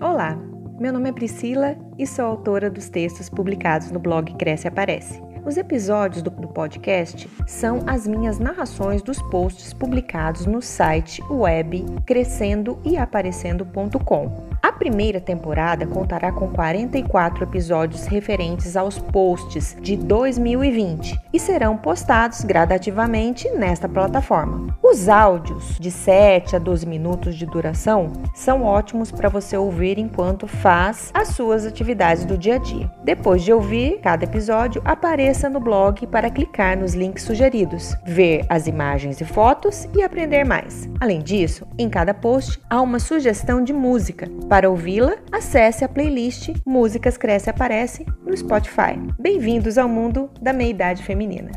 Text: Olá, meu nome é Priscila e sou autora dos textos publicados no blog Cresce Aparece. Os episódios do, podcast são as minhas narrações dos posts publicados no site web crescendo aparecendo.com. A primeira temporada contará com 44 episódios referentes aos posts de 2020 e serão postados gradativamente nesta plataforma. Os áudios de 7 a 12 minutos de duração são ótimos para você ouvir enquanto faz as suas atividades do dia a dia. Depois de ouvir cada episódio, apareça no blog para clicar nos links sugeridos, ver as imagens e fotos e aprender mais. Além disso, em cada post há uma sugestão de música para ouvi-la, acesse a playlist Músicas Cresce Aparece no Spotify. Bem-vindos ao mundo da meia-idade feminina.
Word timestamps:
Olá, 0.00 0.36
meu 0.78 0.92
nome 0.92 1.08
é 1.08 1.12
Priscila 1.12 1.74
e 1.98 2.06
sou 2.06 2.26
autora 2.26 2.68
dos 2.68 2.90
textos 2.90 3.30
publicados 3.30 3.90
no 3.90 3.98
blog 3.98 4.34
Cresce 4.34 4.68
Aparece. 4.68 5.22
Os 5.42 5.56
episódios 5.56 6.22
do, 6.22 6.30
podcast 6.30 7.26
são 7.46 7.80
as 7.86 8.06
minhas 8.06 8.38
narrações 8.38 9.00
dos 9.00 9.22
posts 9.30 9.72
publicados 9.72 10.44
no 10.44 10.60
site 10.60 11.22
web 11.30 11.86
crescendo 12.04 12.78
aparecendo.com. 12.98 14.50
A 14.50 14.55
primeira 14.76 15.20
temporada 15.20 15.86
contará 15.86 16.30
com 16.30 16.48
44 16.48 17.44
episódios 17.44 18.06
referentes 18.06 18.76
aos 18.76 18.98
posts 18.98 19.76
de 19.80 19.96
2020 19.96 21.18
e 21.32 21.40
serão 21.40 21.76
postados 21.76 22.42
gradativamente 22.42 23.50
nesta 23.50 23.88
plataforma. 23.88 24.76
Os 24.82 25.08
áudios 25.08 25.76
de 25.80 25.90
7 25.90 26.56
a 26.56 26.58
12 26.58 26.86
minutos 26.86 27.34
de 27.34 27.46
duração 27.46 28.12
são 28.34 28.62
ótimos 28.62 29.10
para 29.10 29.28
você 29.28 29.56
ouvir 29.56 29.98
enquanto 29.98 30.46
faz 30.46 31.10
as 31.14 31.28
suas 31.28 31.66
atividades 31.66 32.24
do 32.24 32.36
dia 32.36 32.56
a 32.56 32.58
dia. 32.58 32.90
Depois 33.02 33.42
de 33.42 33.52
ouvir 33.52 34.00
cada 34.00 34.24
episódio, 34.24 34.82
apareça 34.84 35.48
no 35.48 35.60
blog 35.60 36.06
para 36.06 36.30
clicar 36.30 36.76
nos 36.76 36.94
links 36.94 37.24
sugeridos, 37.24 37.96
ver 38.04 38.44
as 38.48 38.66
imagens 38.66 39.20
e 39.20 39.24
fotos 39.24 39.88
e 39.96 40.02
aprender 40.02 40.44
mais. 40.44 40.88
Além 41.00 41.20
disso, 41.20 41.66
em 41.78 41.88
cada 41.88 42.12
post 42.12 42.60
há 42.68 42.80
uma 42.80 42.98
sugestão 42.98 43.62
de 43.62 43.72
música 43.72 44.28
para 44.66 44.70
ouvi-la, 44.70 45.16
acesse 45.30 45.84
a 45.84 45.88
playlist 45.88 46.50
Músicas 46.66 47.16
Cresce 47.16 47.48
Aparece 47.48 48.04
no 48.26 48.36
Spotify. 48.36 48.98
Bem-vindos 49.18 49.78
ao 49.78 49.88
mundo 49.88 50.28
da 50.40 50.52
meia-idade 50.52 51.04
feminina. 51.04 51.52